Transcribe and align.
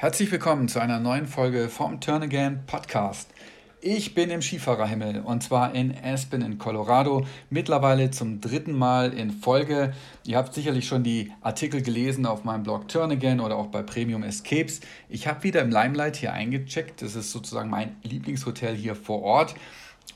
Herzlich 0.00 0.32
willkommen 0.32 0.66
zu 0.66 0.80
einer 0.80 0.98
neuen 0.98 1.26
Folge 1.26 1.68
vom 1.68 2.00
Turn 2.00 2.22
Again 2.22 2.62
Podcast. 2.66 3.28
Ich 3.82 4.14
bin 4.14 4.30
im 4.30 4.40
Skifahrerhimmel 4.40 5.20
und 5.20 5.42
zwar 5.42 5.74
in 5.74 5.94
Aspen 5.94 6.40
in 6.40 6.56
Colorado, 6.56 7.26
mittlerweile 7.50 8.10
zum 8.10 8.40
dritten 8.40 8.72
Mal 8.72 9.12
in 9.12 9.30
Folge. 9.30 9.92
Ihr 10.24 10.38
habt 10.38 10.54
sicherlich 10.54 10.86
schon 10.86 11.02
die 11.02 11.30
Artikel 11.42 11.82
gelesen 11.82 12.24
auf 12.24 12.44
meinem 12.44 12.62
Blog 12.62 12.88
Turn 12.88 13.10
Again 13.10 13.40
oder 13.40 13.56
auch 13.56 13.66
bei 13.66 13.82
Premium 13.82 14.22
Escapes. 14.22 14.80
Ich 15.10 15.26
habe 15.26 15.42
wieder 15.42 15.60
im 15.60 15.68
Limelight 15.68 16.16
hier 16.16 16.32
eingecheckt. 16.32 17.02
Das 17.02 17.14
ist 17.14 17.30
sozusagen 17.30 17.68
mein 17.68 17.94
Lieblingshotel 18.02 18.74
hier 18.74 18.94
vor 18.94 19.20
Ort. 19.20 19.54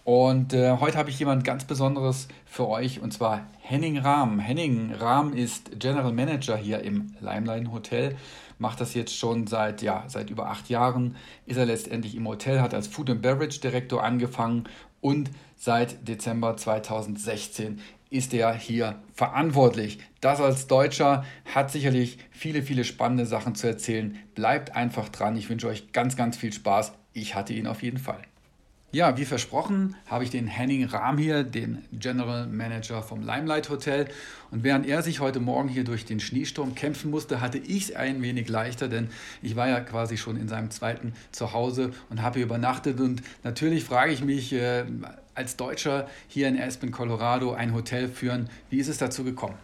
Und 0.03 0.53
äh, 0.53 0.79
heute 0.81 0.99
habe 0.99 1.11
ich 1.11 1.19
jemand 1.19 1.45
ganz 1.45 1.65
Besonderes 1.65 2.29
für 2.45 2.69
euch 2.69 3.01
und 3.01 3.13
zwar 3.13 3.47
Henning 3.61 3.98
Rahm. 3.98 4.39
Henning 4.39 4.93
Rahm 4.93 5.33
ist 5.33 5.79
General 5.79 6.12
Manager 6.12 6.57
hier 6.57 6.80
im 6.83 7.15
Limelight 7.21 7.71
Hotel, 7.71 8.16
macht 8.59 8.80
das 8.80 8.95
jetzt 8.95 9.16
schon 9.16 9.47
seit, 9.47 9.83
ja, 9.83 10.05
seit 10.09 10.30
über 10.30 10.49
acht 10.49 10.69
Jahren. 10.69 11.16
Ist 11.47 11.57
er 11.57 11.66
letztendlich 11.66 12.15
im 12.15 12.29
Hotel, 12.29 12.61
hat 12.61 12.75
als 12.75 12.88
Food 12.88 13.11
and 13.11 13.23
Beverage 13.23 13.61
Direktor 13.61 14.02
angefangen 14.02 14.65
und 15.01 15.30
seit 15.57 16.07
Dezember 16.09 16.57
2016 16.57 17.80
ist 18.11 18.33
er 18.33 18.55
hier 18.55 19.02
verantwortlich. 19.13 19.99
Das 20.21 20.41
als 20.41 20.66
Deutscher 20.66 21.24
hat 21.52 21.71
sicherlich 21.71 22.19
viele, 22.30 22.63
viele 22.63 22.85
spannende 22.85 23.27
Sachen 23.27 23.55
zu 23.55 23.66
erzählen. 23.66 24.19
Bleibt 24.35 24.77
einfach 24.77 25.09
dran. 25.09 25.37
Ich 25.37 25.51
wünsche 25.51 25.66
euch 25.66 25.93
ganz, 25.93 26.16
ganz 26.16 26.37
viel 26.37 26.52
Spaß. 26.52 26.93
Ich 27.13 27.35
hatte 27.35 27.52
ihn 27.55 27.66
auf 27.66 27.83
jeden 27.83 27.99
Fall. 27.99 28.23
Ja, 28.95 29.19
wie 29.19 29.25
versprochen, 29.25 29.97
habe 30.07 30.23
ich 30.23 30.30
den 30.30 30.47
Henning 30.47 30.84
Rahm 30.84 31.19
hier, 31.19 31.43
den 31.43 31.85
General 31.91 32.47
Manager 32.47 33.02
vom 33.02 33.23
Limelight 33.23 33.69
Hotel. 33.69 34.07
Und 34.52 34.62
während 34.62 34.87
er 34.87 35.02
sich 35.02 35.19
heute 35.19 35.41
Morgen 35.41 35.68
hier 35.68 35.82
durch 35.82 36.05
den 36.05 36.21
Schneesturm 36.21 36.77
kämpfen 36.77 37.10
musste, 37.10 37.41
hatte 37.41 37.59
ich 37.59 37.91
es 37.91 37.96
ein 37.96 38.23
wenig 38.23 38.49
leichter, 38.49 38.87
denn 38.87 39.09
ich 39.43 39.57
war 39.57 39.68
ja 39.68 39.80
quasi 39.80 40.16
schon 40.16 40.37
in 40.37 40.46
seinem 40.46 40.71
zweiten 40.71 41.13
Zuhause 41.33 41.93
und 42.09 42.23
habe 42.23 42.37
hier 42.37 42.46
übernachtet. 42.46 43.01
Und 43.01 43.24
natürlich 43.43 43.83
frage 43.83 44.13
ich 44.13 44.23
mich, 44.23 44.52
äh, 44.52 44.85
als 45.35 45.57
Deutscher 45.57 46.09
hier 46.29 46.46
in 46.46 46.57
Aspen, 46.57 46.93
Colorado, 46.93 47.52
ein 47.52 47.74
Hotel 47.74 48.07
führen, 48.07 48.49
wie 48.71 48.79
ist 48.79 48.87
es 48.87 48.99
dazu 48.99 49.24
gekommen? 49.24 49.59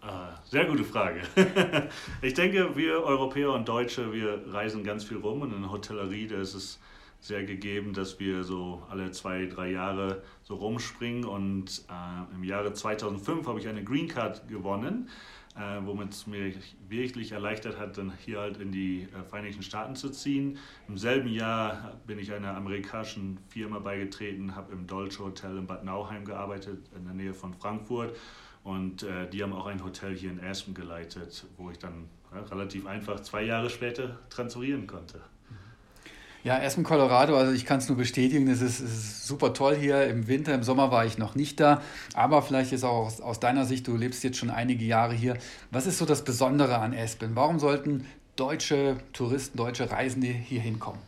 Ah, 0.00 0.28
sehr 0.44 0.66
gute 0.66 0.84
Frage. 0.84 1.22
ich 2.22 2.34
denke, 2.34 2.76
wir 2.76 3.02
Europäer 3.02 3.50
und 3.50 3.68
Deutsche, 3.68 4.12
wir 4.12 4.44
reisen 4.46 4.84
ganz 4.84 5.02
viel 5.02 5.16
rum 5.16 5.42
und 5.42 5.52
in 5.52 5.62
der 5.62 5.72
Hotellerie, 5.72 6.28
da 6.28 6.40
ist 6.40 6.54
es 6.54 6.78
sehr 7.22 7.44
gegeben, 7.44 7.92
dass 7.94 8.18
wir 8.18 8.42
so 8.42 8.82
alle 8.90 9.12
zwei, 9.12 9.46
drei 9.46 9.70
Jahre 9.70 10.22
so 10.42 10.56
rumspringen. 10.56 11.24
Und 11.24 11.84
äh, 11.88 12.34
im 12.34 12.42
Jahre 12.42 12.72
2005 12.72 13.46
habe 13.46 13.60
ich 13.60 13.68
eine 13.68 13.84
Green 13.84 14.08
Card 14.08 14.48
gewonnen, 14.48 15.08
äh, 15.54 15.78
womit 15.84 16.10
es 16.10 16.26
mir 16.26 16.52
wirklich 16.88 17.30
erleichtert 17.30 17.78
hat, 17.78 17.96
dann 17.96 18.12
hier 18.24 18.40
halt 18.40 18.58
in 18.58 18.72
die 18.72 19.02
äh, 19.02 19.22
Vereinigten 19.22 19.62
Staaten 19.62 19.94
zu 19.94 20.10
ziehen. 20.10 20.58
Im 20.88 20.98
selben 20.98 21.28
Jahr 21.28 21.96
bin 22.08 22.18
ich 22.18 22.32
einer 22.32 22.56
amerikanischen 22.56 23.38
Firma 23.48 23.78
beigetreten, 23.78 24.56
habe 24.56 24.72
im 24.72 24.88
Dolce 24.88 25.20
Hotel 25.20 25.58
in 25.58 25.66
Bad 25.66 25.84
Nauheim 25.84 26.24
gearbeitet, 26.24 26.90
in 26.96 27.04
der 27.04 27.14
Nähe 27.14 27.34
von 27.34 27.54
Frankfurt. 27.54 28.16
Und 28.64 29.04
äh, 29.04 29.30
die 29.30 29.44
haben 29.44 29.52
auch 29.52 29.66
ein 29.66 29.84
Hotel 29.84 30.16
hier 30.16 30.30
in 30.30 30.40
Aspen 30.42 30.74
geleitet, 30.74 31.46
wo 31.56 31.70
ich 31.70 31.78
dann 31.78 32.08
relativ 32.50 32.86
einfach 32.86 33.20
zwei 33.20 33.44
Jahre 33.44 33.70
später 33.70 34.18
transferieren 34.28 34.88
konnte. 34.88 35.20
Ja, 36.44 36.58
erstmal 36.58 36.84
Colorado, 36.84 37.36
also 37.36 37.52
ich 37.52 37.64
kann 37.64 37.78
es 37.78 37.88
nur 37.88 37.96
bestätigen, 37.96 38.48
es 38.48 38.60
ist, 38.60 38.80
ist, 38.80 39.26
super 39.28 39.54
toll 39.54 39.76
hier. 39.76 40.08
Im 40.08 40.26
Winter, 40.26 40.52
im 40.54 40.64
Sommer 40.64 40.90
war 40.90 41.06
ich 41.06 41.16
noch 41.16 41.36
nicht 41.36 41.60
da, 41.60 41.80
aber 42.14 42.42
vielleicht 42.42 42.72
ist 42.72 42.82
auch 42.82 43.06
aus, 43.06 43.20
aus, 43.20 43.38
deiner 43.38 43.64
Sicht, 43.64 43.86
du 43.86 43.96
lebst 43.96 44.24
jetzt 44.24 44.38
schon 44.38 44.50
einige 44.50 44.84
Jahre 44.84 45.14
hier. 45.14 45.38
Was 45.70 45.86
ist 45.86 45.98
so 45.98 46.04
das 46.04 46.24
Besondere 46.24 46.78
an 46.78 46.94
Aspen? 46.94 47.36
Warum 47.36 47.60
sollten 47.60 48.06
deutsche 48.34 48.96
Touristen, 49.12 49.56
deutsche 49.56 49.88
Reisende 49.90 50.26
hier 50.26 50.60
hinkommen? 50.60 51.00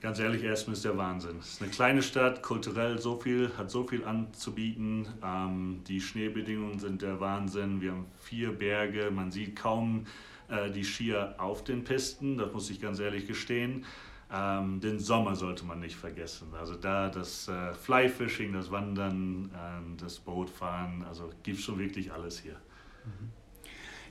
Ganz 0.00 0.18
ehrlich, 0.18 0.48
Aspen 0.48 0.72
ist 0.72 0.84
der 0.84 0.96
Wahnsinn. 0.96 1.36
Es 1.40 1.52
ist 1.54 1.62
eine 1.62 1.70
kleine 1.70 2.02
Stadt, 2.02 2.42
kulturell 2.42 2.98
so 2.98 3.18
viel, 3.18 3.50
hat 3.56 3.70
so 3.70 3.84
viel 3.84 4.04
anzubieten. 4.04 5.08
Ähm, 5.22 5.82
die 5.88 6.00
Schneebedingungen 6.00 6.78
sind 6.78 7.02
der 7.02 7.20
Wahnsinn. 7.20 7.80
Wir 7.80 7.92
haben 7.92 8.06
vier 8.22 8.52
Berge, 8.52 9.10
man 9.10 9.30
sieht 9.30 9.56
kaum 9.56 10.06
äh, 10.48 10.70
die 10.70 10.84
Skier 10.84 11.34
auf 11.38 11.64
den 11.64 11.84
Pisten, 11.84 12.36
das 12.36 12.52
muss 12.52 12.70
ich 12.70 12.80
ganz 12.80 13.00
ehrlich 13.00 13.26
gestehen. 13.26 13.84
Ähm, 14.32 14.80
den 14.80 14.98
Sommer 14.98 15.36
sollte 15.36 15.64
man 15.64 15.80
nicht 15.80 15.96
vergessen. 15.96 16.48
Also 16.58 16.74
da 16.74 17.08
das 17.08 17.48
äh, 17.48 17.74
Flyfishing, 17.74 18.52
das 18.52 18.70
Wandern, 18.70 19.50
äh, 19.54 20.00
das 20.00 20.18
Bootfahren, 20.18 21.04
also 21.08 21.30
gibt 21.42 21.58
es 21.58 21.64
schon 21.64 21.78
wirklich 21.78 22.12
alles 22.12 22.40
hier. 22.40 22.54
Mhm. 23.04 23.30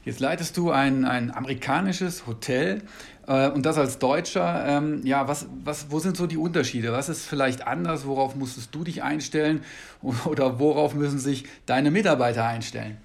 Jetzt 0.05 0.19
leitest 0.19 0.57
du 0.57 0.69
ein, 0.69 1.05
ein 1.05 1.33
amerikanisches 1.33 2.27
Hotel 2.27 2.81
äh, 3.25 3.49
und 3.49 3.65
das 3.65 3.77
als 3.77 3.99
Deutscher. 3.99 4.65
Ähm, 4.67 5.05
ja, 5.05 5.29
was, 5.29 5.47
was, 5.63 5.91
wo 5.91 5.99
sind 5.99 6.17
so 6.17 6.27
die 6.27 6.37
Unterschiede? 6.37 6.91
Was 6.91 7.07
ist 7.07 7.25
vielleicht 7.25 7.65
anders? 7.65 8.05
Worauf 8.05 8.35
musstest 8.35 8.75
du 8.75 8.83
dich 8.83 9.01
einstellen? 9.01 9.63
Oder 10.25 10.59
worauf 10.59 10.93
müssen 10.93 11.19
sich 11.19 11.45
deine 11.65 11.89
Mitarbeiter 11.89 12.45
einstellen? 12.45 12.97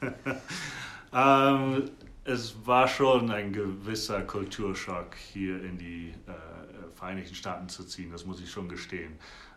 ähm, 1.12 1.90
es 2.28 2.66
war 2.66 2.86
schon 2.86 3.30
ein 3.30 3.54
gewisser 3.54 4.20
Kulturschock, 4.22 5.16
hier 5.32 5.62
in 5.64 5.78
die 5.78 6.14
äh, 6.26 6.94
Vereinigten 6.94 7.34
Staaten 7.34 7.70
zu 7.70 7.84
ziehen, 7.84 8.10
das 8.10 8.26
muss 8.26 8.40
ich 8.40 8.50
schon 8.50 8.68
gestehen. 8.68 9.14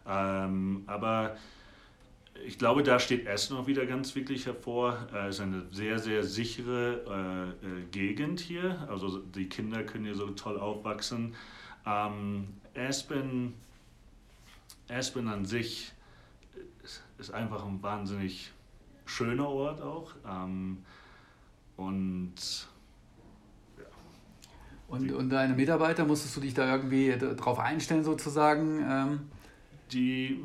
Ähm, 0.07 0.83
aber 0.87 1.35
ich 2.45 2.57
glaube, 2.57 2.81
da 2.81 2.97
steht 2.97 3.27
Essen 3.27 3.57
auch 3.57 3.67
wieder 3.67 3.85
ganz 3.85 4.15
wirklich 4.15 4.45
hervor. 4.45 4.97
Es 5.27 5.35
ist 5.35 5.41
eine 5.41 5.65
sehr, 5.71 5.99
sehr 5.99 6.23
sichere 6.23 7.55
äh, 7.61 7.67
äh, 7.67 7.83
Gegend 7.91 8.39
hier. 8.39 8.87
Also 8.89 9.17
die 9.19 9.49
Kinder 9.49 9.83
können 9.83 10.05
hier 10.05 10.15
so 10.15 10.29
toll 10.29 10.57
aufwachsen. 10.57 11.35
Ähm, 11.85 12.47
Aspen, 12.73 13.53
Aspen 14.89 15.27
an 15.27 15.45
sich 15.45 15.91
ist 17.17 17.31
einfach 17.31 17.65
ein 17.65 17.83
wahnsinnig 17.83 18.51
schöner 19.05 19.49
Ort 19.49 19.81
auch. 19.81 20.13
Ähm, 20.25 20.77
und. 21.77 22.33
Und, 24.87 25.09
und 25.13 25.29
deine 25.29 25.53
Mitarbeiter, 25.53 26.03
musstest 26.03 26.35
du 26.35 26.41
dich 26.41 26.53
da 26.53 26.69
irgendwie 26.69 27.15
drauf 27.37 27.59
einstellen 27.59 28.03
sozusagen? 28.03 28.85
Ähm? 28.85 29.19
Die, 29.93 30.37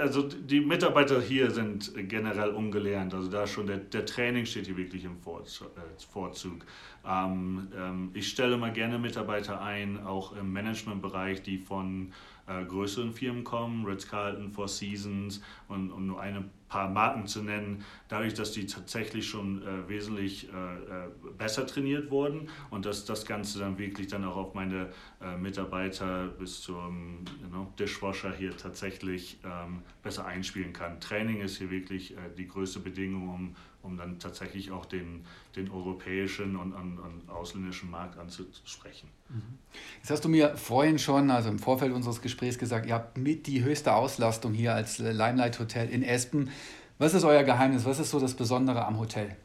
also 0.00 0.22
die 0.22 0.60
Mitarbeiter 0.60 1.20
hier 1.20 1.50
sind 1.50 1.92
generell 2.08 2.50
ungelernt. 2.50 3.12
Also 3.12 3.30
da 3.30 3.46
schon 3.46 3.66
der, 3.66 3.78
der 3.78 4.06
Training 4.06 4.46
steht 4.46 4.66
hier 4.66 4.76
wirklich 4.76 5.04
im 5.04 5.12
äh, 5.12 6.02
Vorzug. 6.12 6.64
Ähm, 7.06 7.68
ähm, 7.76 8.10
ich 8.14 8.28
stelle 8.28 8.56
mal 8.56 8.72
gerne 8.72 8.98
Mitarbeiter 8.98 9.60
ein, 9.60 10.02
auch 10.02 10.34
im 10.34 10.52
Managementbereich, 10.52 11.42
die 11.42 11.58
von 11.58 12.12
äh, 12.46 12.64
größeren 12.64 13.12
Firmen 13.12 13.44
kommen, 13.44 13.84
Ritz-Carlton, 13.84 14.50
Four 14.50 14.68
Seasons 14.68 15.40
und, 15.68 15.90
und 15.90 16.06
nur 16.06 16.20
ein 16.20 16.50
paar 16.68 16.90
Marken 16.90 17.26
zu 17.26 17.42
nennen, 17.42 17.84
dadurch, 18.08 18.34
dass 18.34 18.50
die 18.50 18.66
tatsächlich 18.66 19.28
schon 19.28 19.62
äh, 19.62 19.88
wesentlich 19.88 20.48
äh, 20.48 20.50
äh, 20.52 21.08
besser 21.38 21.66
trainiert 21.66 22.10
wurden 22.10 22.48
und 22.70 22.84
dass 22.84 23.04
das 23.04 23.26
Ganze 23.26 23.60
dann 23.60 23.78
wirklich 23.78 24.08
dann 24.08 24.24
auch 24.24 24.36
auf 24.36 24.54
meine 24.54 24.90
äh, 25.22 25.36
Mitarbeiter 25.36 26.26
bis 26.26 26.62
zum 26.62 27.24
you 27.40 27.48
know, 27.48 27.72
Dishwasher 27.78 28.32
hier 28.32 28.56
tatsächlich 28.56 29.38
ähm, 29.44 29.82
besser 30.02 30.26
einspielen 30.26 30.72
kann. 30.72 31.00
Training 31.00 31.42
ist 31.42 31.58
hier 31.58 31.70
wirklich 31.70 32.16
die 32.36 32.48
größte 32.48 32.80
Bedingung, 32.80 33.28
um 33.28 33.56
um 33.84 33.96
dann 33.96 34.18
tatsächlich 34.18 34.70
auch 34.70 34.86
den, 34.86 35.24
den 35.56 35.70
europäischen 35.70 36.56
und, 36.56 36.72
und, 36.72 36.98
und 36.98 37.28
ausländischen 37.28 37.90
Markt 37.90 38.18
anzusprechen. 38.18 39.08
Mhm. 39.28 39.58
Jetzt 39.98 40.10
hast 40.10 40.24
du 40.24 40.28
mir 40.28 40.56
vorhin 40.56 40.98
schon, 40.98 41.30
also 41.30 41.50
im 41.50 41.58
Vorfeld 41.58 41.92
unseres 41.92 42.20
Gesprächs 42.22 42.33
gesagt, 42.38 42.86
ihr 42.86 42.94
habt 42.94 43.18
mit 43.18 43.46
die 43.46 43.64
höchste 43.64 43.94
Auslastung 43.94 44.52
hier 44.54 44.74
als 44.74 44.98
Limelight 44.98 45.58
Hotel 45.58 45.88
in 45.88 46.02
Espen. 46.02 46.50
Was 46.98 47.14
ist 47.14 47.24
euer 47.24 47.42
Geheimnis? 47.42 47.84
Was 47.84 47.98
ist 47.98 48.10
so 48.10 48.20
das 48.20 48.34
Besondere 48.34 48.84
am 48.84 48.98
Hotel? 48.98 49.36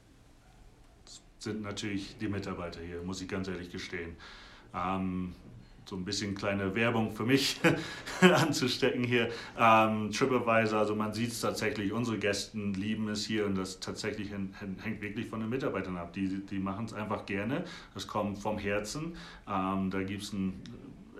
Das 1.05 1.21
sind 1.39 1.61
natürlich 1.61 2.17
die 2.19 2.27
Mitarbeiter 2.27 2.79
hier, 2.81 3.01
muss 3.01 3.21
ich 3.21 3.27
ganz 3.27 3.47
ehrlich 3.47 3.71
gestehen. 3.71 4.15
Ähm, 4.75 5.33
so 5.89 5.95
ein 5.95 6.05
bisschen 6.05 6.35
kleine 6.35 6.75
Werbung 6.75 7.11
für 7.11 7.25
mich 7.25 7.59
anzustecken 8.21 9.03
hier. 9.03 9.29
Ähm, 9.57 10.11
TripAdvisor, 10.11 10.79
also 10.79 10.95
man 10.95 11.13
sieht 11.13 11.31
es 11.31 11.41
tatsächlich, 11.41 11.91
unsere 11.91 12.19
Gästen 12.19 12.75
lieben 12.75 13.09
es 13.09 13.25
hier 13.25 13.47
und 13.47 13.55
das 13.55 13.79
tatsächlich 13.79 14.29
hängt 14.31 15.01
wirklich 15.01 15.27
von 15.27 15.39
den 15.39 15.49
Mitarbeitern 15.49 15.97
ab. 15.97 16.13
Die, 16.13 16.45
die 16.45 16.59
machen 16.59 16.85
es 16.85 16.93
einfach 16.93 17.25
gerne, 17.25 17.63
das 17.95 18.05
kommt 18.05 18.37
vom 18.37 18.59
Herzen. 18.59 19.15
Ähm, 19.47 19.89
da 19.89 20.03
gibt 20.03 20.21
es 20.21 20.33
ein 20.33 20.61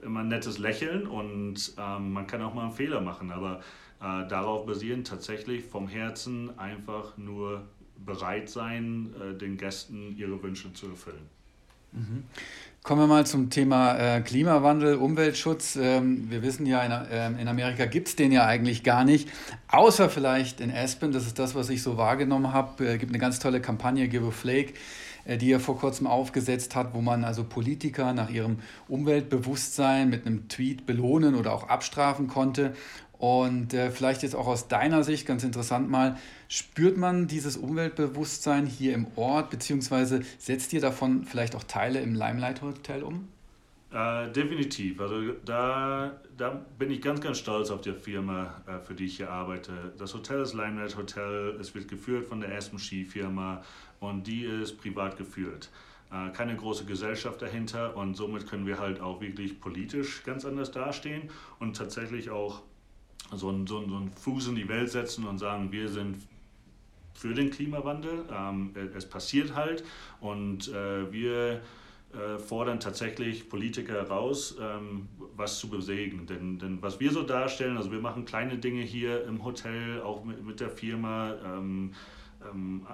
immer 0.03 0.21
ein 0.21 0.27
nettes 0.27 0.57
Lächeln 0.57 1.07
und 1.07 1.73
ähm, 1.77 2.13
man 2.13 2.27
kann 2.27 2.41
auch 2.41 2.53
mal 2.53 2.63
einen 2.63 2.73
Fehler 2.73 3.01
machen, 3.01 3.31
aber 3.31 3.61
äh, 4.01 4.27
darauf 4.27 4.65
basieren 4.65 5.03
tatsächlich 5.03 5.63
vom 5.63 5.87
Herzen 5.87 6.57
einfach 6.57 7.17
nur 7.17 7.63
bereit 8.05 8.49
sein, 8.49 9.13
äh, 9.19 9.37
den 9.37 9.57
Gästen 9.57 10.15
ihre 10.17 10.41
Wünsche 10.41 10.73
zu 10.73 10.87
erfüllen. 10.87 11.27
Mhm. 11.91 12.23
Kommen 12.81 13.01
wir 13.01 13.07
mal 13.07 13.25
zum 13.25 13.49
Thema 13.49 13.97
äh, 13.97 14.21
Klimawandel, 14.21 14.95
Umweltschutz. 14.95 15.75
Ähm, 15.75 16.29
wir 16.29 16.41
wissen 16.43 16.65
ja, 16.65 16.81
in, 16.83 16.91
äh, 16.91 17.41
in 17.41 17.47
Amerika 17.47 17.85
gibt 17.85 18.07
es 18.07 18.15
den 18.15 18.31
ja 18.31 18.45
eigentlich 18.45 18.83
gar 18.83 19.03
nicht, 19.03 19.29
außer 19.67 20.09
vielleicht 20.09 20.61
in 20.61 20.71
Aspen. 20.71 21.11
Das 21.11 21.25
ist 21.25 21.37
das, 21.39 21.55
was 21.55 21.69
ich 21.69 21.83
so 21.83 21.97
wahrgenommen 21.97 22.53
habe. 22.53 22.85
Es 22.85 22.95
äh, 22.95 22.97
gibt 22.97 23.11
eine 23.11 23.19
ganz 23.19 23.39
tolle 23.39 23.59
Kampagne, 23.59 24.07
Give 24.07 24.27
a 24.27 24.31
Flake. 24.31 24.73
Äh, 25.29 25.37
die 25.37 25.51
er 25.51 25.59
vor 25.59 25.77
kurzem 25.77 26.07
aufgesetzt 26.07 26.75
hat, 26.75 26.93
wo 26.93 27.01
man 27.01 27.23
also 27.23 27.43
Politiker 27.43 28.13
nach 28.13 28.31
ihrem 28.31 28.57
Umweltbewusstsein 28.87 30.09
mit 30.09 30.25
einem 30.25 30.47
Tweet 30.47 30.87
belohnen 30.87 31.35
oder 31.35 31.53
auch 31.53 31.69
abstrafen 31.69 32.27
konnte. 32.27 32.73
Und 33.19 33.73
äh, 33.73 33.91
vielleicht 33.91 34.23
jetzt 34.23 34.35
auch 34.35 34.47
aus 34.47 34.69
deiner 34.69 35.03
Sicht 35.03 35.27
ganz 35.27 35.43
interessant 35.43 35.89
mal, 35.89 36.17
spürt 36.47 36.97
man 36.97 37.27
dieses 37.27 37.57
Umweltbewusstsein 37.57 38.65
hier 38.65 38.95
im 38.95 39.07
Ort, 39.15 39.51
beziehungsweise 39.51 40.21
setzt 40.39 40.73
ihr 40.73 40.81
davon 40.81 41.25
vielleicht 41.25 41.55
auch 41.55 41.63
Teile 41.63 41.99
im 41.99 42.15
Limelight 42.15 42.61
Hotel 42.61 43.03
um? 43.03 43.27
Äh, 43.91 44.31
definitiv. 44.31 45.01
Also 45.01 45.33
da, 45.45 46.19
da 46.37 46.49
bin 46.77 46.91
ich 46.91 47.01
ganz, 47.01 47.21
ganz 47.21 47.39
stolz 47.39 47.71
auf 47.71 47.81
die 47.81 47.93
Firma, 47.93 48.61
äh, 48.67 48.79
für 48.79 48.93
die 48.93 49.05
ich 49.05 49.17
hier 49.17 49.31
arbeite. 49.31 49.93
Das 49.97 50.13
Hotel 50.13 50.41
ist 50.41 50.53
Limelight 50.53 50.95
Hotel. 50.95 51.57
Es 51.59 51.73
wird 51.73 51.87
geführt 51.87 52.27
von 52.27 52.39
der 52.39 52.51
ersten 52.51 52.77
Skifirma 52.77 53.63
und 53.99 54.27
die 54.27 54.43
ist 54.43 54.77
privat 54.79 55.17
geführt. 55.17 55.71
Äh, 56.11 56.29
keine 56.33 56.55
große 56.55 56.85
Gesellschaft 56.85 57.41
dahinter 57.41 57.97
und 57.97 58.15
somit 58.15 58.47
können 58.47 58.67
wir 58.67 58.77
halt 58.77 59.01
auch 59.01 59.21
wirklich 59.21 59.59
politisch 59.59 60.23
ganz 60.23 60.45
anders 60.45 60.69
dastehen 60.69 61.31
und 61.57 61.75
tatsächlich 61.75 62.29
auch 62.29 62.61
so 63.33 63.49
einen, 63.49 63.65
so 63.65 63.79
einen, 63.79 63.89
so 63.89 63.95
einen 63.95 64.11
Fuß 64.11 64.49
in 64.49 64.55
die 64.55 64.69
Welt 64.69 64.91
setzen 64.91 65.25
und 65.25 65.39
sagen, 65.39 65.71
wir 65.71 65.89
sind 65.89 66.27
für 67.15 67.33
den 67.33 67.49
Klimawandel. 67.49 68.25
Ähm, 68.31 68.71
es 68.95 69.07
passiert 69.07 69.55
halt 69.55 69.83
und 70.21 70.67
äh, 70.67 71.11
wir 71.11 71.61
fordern 72.39 72.79
tatsächlich 72.79 73.49
Politiker 73.49 73.93
heraus, 73.93 74.57
ähm, 74.59 75.07
was 75.35 75.59
zu 75.59 75.69
bewegen. 75.69 76.25
Denn, 76.25 76.59
denn 76.59 76.81
was 76.81 76.99
wir 76.99 77.11
so 77.11 77.23
darstellen, 77.23 77.77
also 77.77 77.91
wir 77.91 77.99
machen 77.99 78.25
kleine 78.25 78.57
Dinge 78.57 78.81
hier 78.81 79.25
im 79.25 79.43
Hotel, 79.43 80.01
auch 80.01 80.23
mit, 80.23 80.43
mit 80.43 80.59
der 80.59 80.69
Firma. 80.69 81.35
Ähm, 82.41 82.85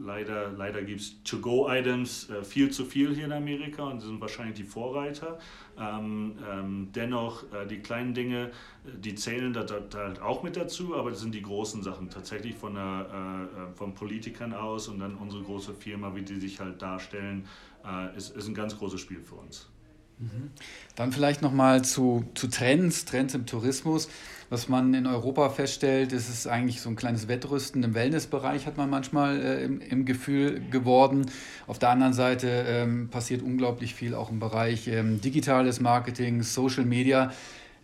leider 0.00 0.50
leider 0.50 0.82
gibt 0.82 1.00
es 1.00 1.22
To-Go-Items 1.22 2.30
äh, 2.30 2.42
viel 2.42 2.70
zu 2.70 2.84
viel 2.84 3.14
hier 3.14 3.26
in 3.26 3.32
Amerika 3.32 3.84
und 3.84 4.00
sind 4.00 4.20
wahrscheinlich 4.20 4.56
die 4.56 4.64
Vorreiter. 4.64 5.38
Ähm, 5.78 6.36
ähm, 6.50 6.88
dennoch, 6.94 7.44
äh, 7.52 7.66
die 7.66 7.78
kleinen 7.78 8.14
Dinge, 8.14 8.46
äh, 8.46 8.98
die 8.98 9.14
zählen 9.14 9.52
da, 9.52 9.62
da, 9.62 9.80
da, 9.80 9.98
halt 9.98 10.20
auch 10.20 10.42
mit 10.42 10.56
dazu, 10.56 10.96
aber 10.96 11.10
das 11.10 11.20
sind 11.20 11.34
die 11.34 11.42
großen 11.42 11.82
Sachen 11.82 12.10
tatsächlich 12.10 12.56
von, 12.56 12.74
der, 12.74 13.06
äh, 13.12 13.70
äh, 13.70 13.72
von 13.74 13.94
Politikern 13.94 14.52
aus 14.52 14.88
und 14.88 14.98
dann 14.98 15.14
unsere 15.14 15.42
große 15.44 15.74
Firma, 15.74 16.14
wie 16.14 16.22
die 16.22 16.40
sich 16.40 16.58
halt 16.58 16.82
darstellen, 16.82 17.46
äh, 17.84 18.16
ist, 18.16 18.36
ist 18.36 18.48
ein 18.48 18.54
ganz 18.54 18.76
großes 18.76 19.00
Spiel 19.00 19.20
für 19.20 19.36
uns. 19.36 19.70
Mhm. 20.18 20.50
Dann 20.96 21.12
vielleicht 21.12 21.42
nochmal 21.42 21.82
zu, 21.82 22.24
zu 22.34 22.48
Trends, 22.48 23.04
Trends 23.04 23.34
im 23.34 23.46
Tourismus. 23.46 24.08
Was 24.50 24.68
man 24.68 24.94
in 24.94 25.06
Europa 25.06 25.50
feststellt, 25.50 26.12
ist 26.14 26.30
es 26.30 26.46
eigentlich 26.46 26.80
so 26.80 26.88
ein 26.88 26.96
kleines 26.96 27.28
Wettrüsten 27.28 27.82
im 27.82 27.94
Wellnessbereich, 27.94 28.64
hat 28.64 28.78
man 28.78 28.88
manchmal 28.88 29.38
äh, 29.40 29.64
im, 29.64 29.82
im 29.82 30.06
Gefühl 30.06 30.62
geworden. 30.70 31.26
Auf 31.66 31.78
der 31.78 31.90
anderen 31.90 32.14
Seite 32.14 32.64
ähm, 32.66 33.10
passiert 33.10 33.42
unglaublich 33.42 33.94
viel 33.94 34.14
auch 34.14 34.30
im 34.30 34.40
Bereich 34.40 34.88
ähm, 34.88 35.20
digitales 35.20 35.80
Marketing, 35.80 36.42
Social 36.42 36.86
Media. 36.86 37.30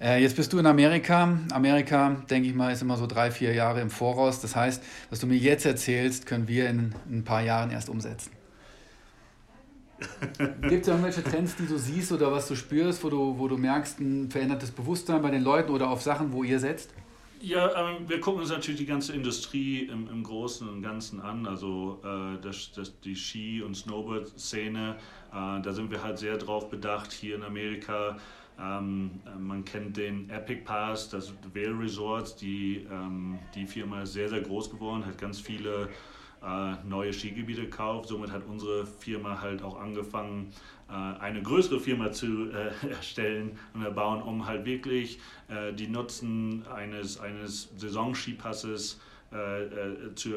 Äh, 0.01 0.23
jetzt 0.23 0.37
bist 0.37 0.55
du 0.55 0.59
in 0.59 0.65
Amerika. 0.65 1.39
Amerika, 1.53 2.17
denke 2.31 2.49
ich 2.49 2.55
mal, 2.55 2.73
ist 2.73 2.81
immer 2.81 2.97
so 2.97 3.07
drei, 3.07 3.31
vier 3.31 3.53
Jahre 3.53 3.83
im 3.83 3.91
Voraus. 3.91 4.41
Das 4.41 4.57
heißt, 4.57 4.83
was 5.11 5.21
du 5.21 5.27
mir 5.27 5.37
jetzt 5.37 5.67
erzählst, 5.67 6.25
können 6.25 6.49
wir 6.49 6.71
in, 6.71 6.95
in 7.11 7.19
ein 7.19 7.25
paar 7.25 7.43
Jahren 7.43 7.71
erst 7.71 7.91
umsetzen. 7.91 8.31
Gibt 10.69 10.83
es 10.83 10.89
irgendwelche 10.89 11.23
Trends, 11.23 11.57
die 11.57 11.67
du 11.67 11.79
siehst 11.79 12.13
oder 12.13 12.33
was 12.33 12.49
du 12.49 12.57
spürst, 12.57 13.05
wo 13.05 13.11
du, 13.11 13.39
wo 13.39 13.49
du 13.49 13.57
merkst, 13.57 14.01
ein 14.01 14.31
verändertes 14.31 14.71
Bewusstsein 14.71 15.23
bei 15.23 15.31
den 15.31 15.43
Leuten 15.43 15.71
oder 15.71 15.89
auf 15.89 16.03
Sachen, 16.03 16.33
wo 16.33 16.43
ihr 16.43 16.59
setzt? 16.59 16.93
Ja, 17.41 17.91
ähm, 17.91 18.09
wir 18.09 18.21
gucken 18.21 18.41
uns 18.41 18.51
natürlich 18.51 18.81
die 18.81 18.87
ganze 18.87 19.13
Industrie 19.13 19.81
im, 19.81 20.09
im 20.09 20.23
Großen 20.23 20.67
und 20.67 20.83
Ganzen 20.83 21.21
an, 21.21 21.47
also 21.47 22.01
äh, 22.03 22.41
das, 22.41 22.73
das, 22.73 22.99
die 23.01 23.15
Ski- 23.15 23.61
und 23.63 23.75
Snowboard-Szene. 23.75 24.97
Äh, 25.31 25.61
da 25.61 25.73
sind 25.73 25.91
wir 25.91 26.03
halt 26.03 26.19
sehr 26.19 26.39
drauf 26.39 26.71
bedacht 26.71 27.13
hier 27.13 27.37
in 27.37 27.43
Amerika. 27.43 28.17
Ähm, 28.59 29.21
äh, 29.27 29.39
man 29.39 29.63
kennt 29.65 29.97
den 29.97 30.31
Epic 30.31 30.63
Pass, 30.65 31.11
das 31.11 31.35
Vail 31.53 31.73
Resorts, 31.73 32.35
die, 32.37 32.87
ähm, 32.91 33.39
die 33.55 33.67
Firma 33.67 34.03
ist 34.03 34.15
sehr, 34.15 34.31
sehr 34.31 34.41
groß 34.41 34.71
geworden, 34.71 35.05
hat 35.05 35.19
ganz 35.19 35.39
viele 35.39 35.91
neue 36.87 37.13
Skigebiete 37.13 37.63
gekauft. 37.63 38.09
Somit 38.09 38.31
hat 38.31 38.45
unsere 38.47 38.87
Firma 38.87 39.41
halt 39.41 39.63
auch 39.63 39.81
angefangen, 39.81 40.53
äh, 40.89 40.93
eine 40.93 41.43
größere 41.43 41.81
Firma 41.81 42.13
zu 42.13 42.51
äh, 42.51 42.71
erstellen 42.91 43.59
und 43.73 43.83
erbauen, 43.83 44.23
um 44.23 44.47
halt 44.47 44.65
wirklich 44.65 45.19
äh, 45.49 45.73
die 45.73 45.89
Nutzen 45.89 46.67
eines, 46.69 47.19
eines 47.19 47.71
Saisonskipasses 47.77 49.01
äh, 49.33 49.65
äh, 49.65 50.15
zu 50.15 50.35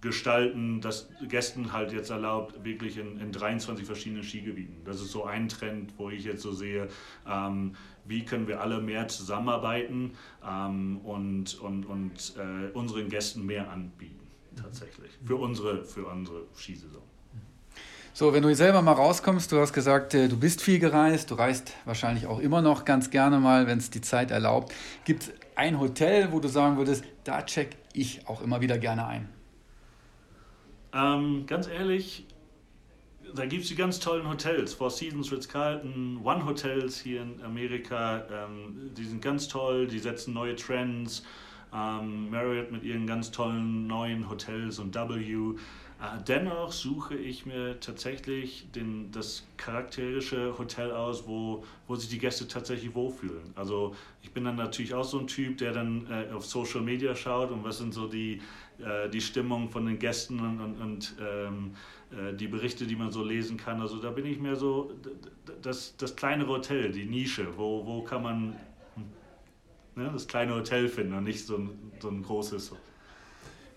gestalten, 0.00 0.82
das 0.82 1.08
Gästen 1.28 1.72
halt 1.72 1.92
jetzt 1.92 2.10
erlaubt, 2.10 2.62
wirklich 2.62 2.98
in, 2.98 3.18
in 3.20 3.32
23 3.32 3.86
verschiedenen 3.86 4.22
Skigebieten. 4.22 4.84
Das 4.84 5.00
ist 5.00 5.12
so 5.12 5.24
ein 5.24 5.48
Trend, 5.48 5.94
wo 5.96 6.10
ich 6.10 6.24
jetzt 6.24 6.42
so 6.42 6.52
sehe, 6.52 6.88
ähm, 7.26 7.74
wie 8.04 8.22
können 8.22 8.46
wir 8.46 8.60
alle 8.60 8.82
mehr 8.82 9.08
zusammenarbeiten 9.08 10.12
ähm, 10.46 10.98
und, 10.98 11.58
und, 11.58 11.86
und 11.86 12.34
äh, 12.36 12.70
unseren 12.74 13.08
Gästen 13.08 13.46
mehr 13.46 13.70
anbieten 13.70 14.23
tatsächlich. 14.56 15.10
Für 15.24 15.36
unsere, 15.36 15.84
für 15.84 16.06
unsere 16.06 16.46
Skisaison. 16.54 17.02
So, 18.16 18.32
wenn 18.32 18.44
du 18.44 18.54
selber 18.54 18.80
mal 18.80 18.92
rauskommst, 18.92 19.50
du 19.50 19.58
hast 19.58 19.72
gesagt, 19.72 20.14
äh, 20.14 20.28
du 20.28 20.38
bist 20.38 20.62
viel 20.62 20.78
gereist, 20.78 21.32
du 21.32 21.34
reist 21.34 21.72
wahrscheinlich 21.84 22.28
auch 22.28 22.38
immer 22.38 22.62
noch 22.62 22.84
ganz 22.84 23.10
gerne 23.10 23.40
mal, 23.40 23.66
wenn 23.66 23.78
es 23.78 23.90
die 23.90 24.00
Zeit 24.00 24.30
erlaubt. 24.30 24.72
Gibt 25.04 25.24
es 25.24 25.32
ein 25.56 25.80
Hotel, 25.80 26.30
wo 26.30 26.38
du 26.38 26.46
sagen 26.46 26.76
würdest, 26.76 27.04
da 27.24 27.42
check 27.42 27.76
ich 27.92 28.28
auch 28.28 28.40
immer 28.40 28.60
wieder 28.60 28.78
gerne 28.78 29.06
ein? 29.06 29.28
Ähm, 30.92 31.44
ganz 31.46 31.66
ehrlich, 31.66 32.24
da 33.34 33.46
gibt 33.46 33.62
es 33.64 33.68
die 33.68 33.74
ganz 33.74 33.98
tollen 33.98 34.28
Hotels. 34.28 34.74
Four 34.74 34.90
Seasons, 34.90 35.32
Ritz-Carlton, 35.32 36.20
One 36.22 36.46
Hotels 36.46 37.00
hier 37.00 37.22
in 37.22 37.42
Amerika. 37.42 38.22
Ähm, 38.30 38.92
die 38.96 39.04
sind 39.04 39.22
ganz 39.22 39.48
toll, 39.48 39.88
die 39.88 39.98
setzen 39.98 40.34
neue 40.34 40.54
Trends. 40.54 41.24
Ähm, 41.74 42.30
Marriott 42.30 42.70
mit 42.70 42.84
ihren 42.84 43.06
ganz 43.06 43.30
tollen 43.30 43.86
neuen 43.86 44.28
Hotels 44.30 44.78
und 44.78 44.94
W. 44.94 45.54
Äh, 46.00 46.22
dennoch 46.26 46.72
suche 46.72 47.16
ich 47.16 47.46
mir 47.46 47.78
tatsächlich 47.80 48.66
den, 48.72 49.10
das 49.12 49.46
charakterische 49.56 50.56
Hotel 50.58 50.90
aus, 50.90 51.26
wo, 51.26 51.64
wo 51.86 51.94
sich 51.94 52.08
die 52.08 52.18
Gäste 52.18 52.46
tatsächlich 52.46 52.94
wohlfühlen. 52.94 53.52
Also 53.54 53.94
ich 54.22 54.32
bin 54.32 54.44
dann 54.44 54.56
natürlich 54.56 54.94
auch 54.94 55.04
so 55.04 55.18
ein 55.18 55.26
Typ, 55.26 55.58
der 55.58 55.72
dann 55.72 56.06
äh, 56.10 56.32
auf 56.32 56.44
Social 56.44 56.80
Media 56.80 57.14
schaut 57.14 57.50
und 57.50 57.64
was 57.64 57.78
sind 57.78 57.94
so 57.94 58.06
die, 58.06 58.40
äh, 58.78 59.08
die 59.08 59.20
Stimmung 59.20 59.68
von 59.68 59.86
den 59.86 59.98
Gästen 59.98 60.40
und, 60.40 60.60
und, 60.60 60.80
und 60.80 61.14
ähm, 61.20 61.74
äh, 62.10 62.34
die 62.34 62.48
Berichte, 62.48 62.86
die 62.86 62.96
man 62.96 63.10
so 63.10 63.24
lesen 63.24 63.56
kann. 63.56 63.80
Also 63.80 63.98
da 63.98 64.10
bin 64.10 64.26
ich 64.26 64.38
mehr 64.38 64.56
so 64.56 64.92
das, 65.62 65.96
das 65.96 66.14
kleinere 66.16 66.48
Hotel, 66.48 66.90
die 66.90 67.04
Nische, 67.04 67.46
wo, 67.56 67.86
wo 67.86 68.02
kann 68.02 68.22
man 68.22 68.56
ne, 69.96 70.10
das 70.12 70.26
kleine 70.26 70.54
Hotel 70.54 70.88
finden 70.88 71.14
und 71.14 71.24
nicht 71.24 71.46
so 71.46 71.56
ein, 71.56 71.70
so 72.00 72.08
ein 72.08 72.22
großes. 72.22 72.72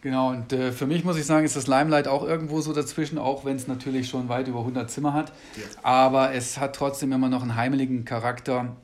Genau, 0.02 0.30
und 0.30 0.54
äh, 0.54 0.72
für 0.72 0.86
mich 0.86 1.04
muss 1.04 1.18
ich 1.18 1.26
sagen, 1.26 1.46
ist 1.46 1.56
das 1.56 1.68
Limelight 1.68 2.08
auch 2.08 2.24
irgendwo 2.24 2.62
so 2.62 2.72
dazwischen, 2.72 3.18
auch 3.18 3.46
wenn 3.46 3.56
es 3.56 3.68
natürlich 3.68 4.08
schon 4.08 4.30
weit 4.30 4.48
über 4.48 4.60
100 4.60 4.90
Zimmer 4.90 5.14
hat. 5.14 5.34
Ja. 5.56 5.64
Aber 5.84 6.34
es 6.34 6.60
hat 6.60 6.76
trotzdem 6.76 7.12
immer 7.12 7.30
noch 7.30 7.42
einen 7.42 7.56
heimeligen 7.56 8.06
Charakter. 8.06 8.78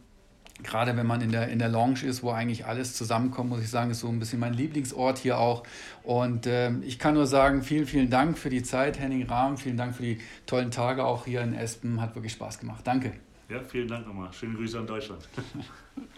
Gerade 0.64 0.96
wenn 0.96 1.06
man 1.06 1.22
in 1.22 1.32
der, 1.32 1.50
in 1.50 1.60
der 1.60 1.70
Lounge 1.70 2.04
ist, 2.04 2.24
wo 2.24 2.32
eigentlich 2.32 2.66
alles 2.66 2.96
zusammenkommt, 2.96 3.50
muss 3.50 3.62
ich 3.62 3.70
sagen, 3.70 3.92
ist 3.92 4.00
so 4.00 4.08
ein 4.08 4.20
bisschen 4.20 4.40
mein 4.40 4.54
Lieblingsort 4.54 5.18
hier 5.18 5.38
auch. 5.38 5.64
Und 6.04 6.48
äh, 6.48 6.72
ich 6.82 7.00
kann 7.00 7.14
nur 7.14 7.28
sagen, 7.28 7.64
vielen, 7.64 7.86
vielen 7.86 8.10
Dank 8.10 8.38
für 8.38 8.50
die 8.50 8.64
Zeit, 8.64 9.00
Henning 9.00 9.28
Rahm. 9.28 9.58
Vielen 9.58 9.78
Dank 9.78 9.96
für 9.96 10.04
die 10.04 10.20
tollen 10.46 10.72
Tage 10.72 11.06
auch 11.06 11.26
hier 11.26 11.42
in 11.42 11.54
Espen. 11.54 12.02
Hat 12.02 12.16
wirklich 12.16 12.34
Spaß 12.34 12.60
gemacht. 12.60 12.82
Danke. 12.86 13.14
Ja, 13.50 13.60
vielen 13.62 13.88
Dank 13.88 14.08
nochmal. 14.08 14.32
Schöne 14.34 14.56
Grüße 14.56 14.80
an 14.80 14.88
Deutschland. 14.88 15.28